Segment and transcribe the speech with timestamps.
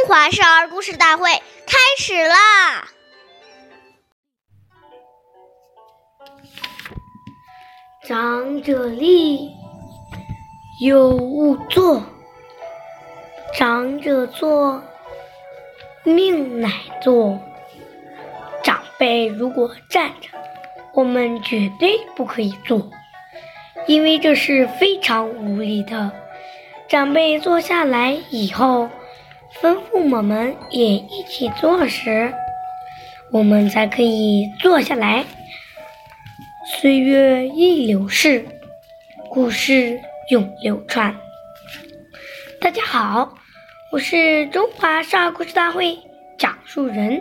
[0.00, 1.30] 中华少儿故事大会
[1.66, 2.88] 开始啦！
[8.08, 9.50] 长者立，
[10.80, 12.00] 幼勿坐；
[13.54, 14.82] 长者坐，
[16.02, 16.70] 命乃
[17.02, 17.38] 坐。
[18.64, 20.30] 长辈如果站着，
[20.94, 22.90] 我们绝对不可以坐，
[23.86, 26.10] 因为这是非常无礼的。
[26.88, 28.88] 长辈坐下来以后。
[29.58, 32.32] 吩咐我们也一起做时，
[33.32, 35.24] 我们才可以坐下来。
[36.64, 38.46] 岁月易流逝，
[39.28, 40.00] 故事
[40.30, 41.16] 永流传。
[42.60, 43.34] 大家好，
[43.90, 45.98] 我是中华少儿故事大会
[46.38, 47.20] 讲述人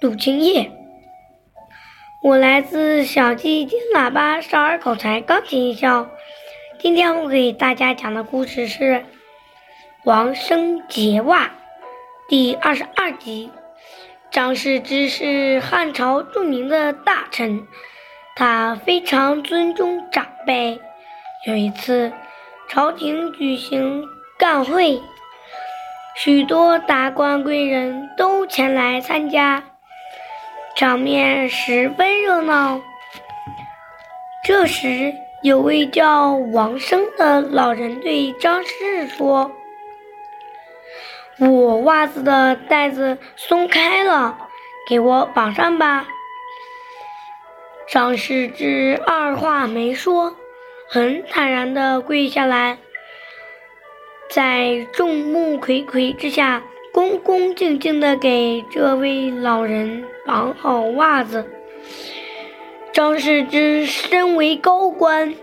[0.00, 0.70] 杜青叶，
[2.22, 6.08] 我来自小鸡金喇叭少儿口才钢琴校。
[6.78, 9.04] 今天我给大家讲的故事是。
[10.08, 11.50] 王生结袜，
[12.30, 13.50] 第二十二集。
[14.30, 17.68] 张世之是汉朝著名的大臣，
[18.34, 20.80] 他非常尊重长辈。
[21.46, 22.10] 有一次，
[22.70, 24.02] 朝廷举行
[24.38, 24.98] 干会，
[26.16, 29.62] 许多达官贵人都前来参加，
[30.74, 32.80] 场面十分热闹。
[34.42, 39.52] 这时，有位叫王生的老人对张氏说。
[41.40, 44.36] 我袜子的带子松开了，
[44.88, 46.06] 给我绑上吧。
[47.88, 50.34] 张世之二话没说，
[50.88, 52.78] 很坦然地跪下来，
[54.28, 61.46] 在众目睽睽之下，恭恭敬敬地给这位老人绑好袜子。
[62.92, 65.34] 张世之身为高官，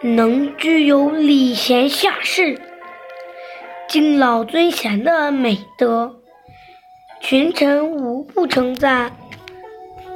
[0.00, 2.58] 能具有礼贤下士。
[3.88, 6.20] 敬老尊贤的美德，
[7.20, 9.16] 群臣无不称赞。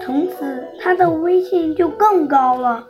[0.03, 2.89] 从此，他的威信就更高了。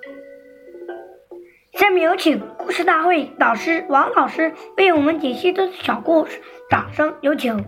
[1.74, 6.40] 下面有请故事大会导师王老师为我们解析这个小故事，
[6.70, 7.62] 掌声有请。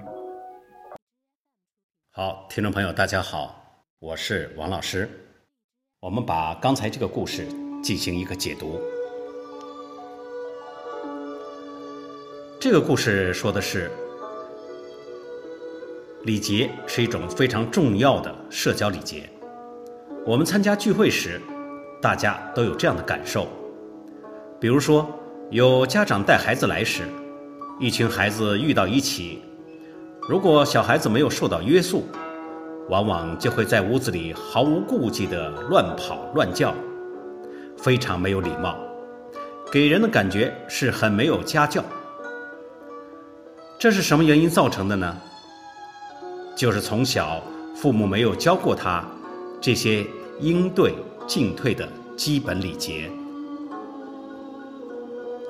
[2.12, 5.08] 好，听众朋友，大家好，我是王老师。
[6.00, 7.46] 我们把刚才这个故事
[7.82, 8.80] 进行一个解读。
[12.62, 13.90] 这个故事说的是，
[16.22, 19.28] 礼节是一种非常重要的社交礼节。
[20.24, 21.40] 我们参加聚会时，
[22.00, 23.48] 大家都有这样的感受。
[24.60, 25.10] 比如说，
[25.50, 27.02] 有家长带孩子来时，
[27.80, 29.42] 一群孩子遇到一起，
[30.28, 32.04] 如果小孩子没有受到约束，
[32.88, 36.72] 往往就会在屋子里毫无顾忌地乱跑乱叫，
[37.76, 38.76] 非常没有礼貌，
[39.72, 41.84] 给人的感觉是很没有家教。
[43.82, 45.18] 这是什么原因造成的呢？
[46.54, 47.42] 就是从小
[47.74, 49.04] 父母没有教过他
[49.60, 50.06] 这些
[50.38, 50.94] 应对
[51.26, 53.10] 进退的基本礼节。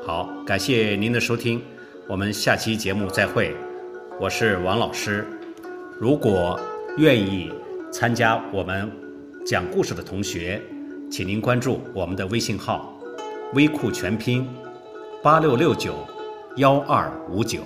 [0.06, 1.62] 好，感谢您的收听，
[2.08, 3.54] 我们下期节目再会。
[4.18, 5.26] 我是王老师。
[6.00, 6.58] 如果
[6.96, 7.52] 愿意
[7.92, 8.90] 参加我们
[9.44, 10.58] 讲故事的同学，
[11.10, 12.98] 请您关注我们的微信号
[13.52, 14.48] “微库全拼
[15.22, 15.96] 八六六九
[16.56, 17.60] 幺二五九”。